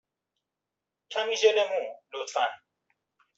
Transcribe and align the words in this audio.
کمی 1.11 1.35
ژل 1.41 1.57
مو، 1.69 1.81
لطفا. 2.17 2.45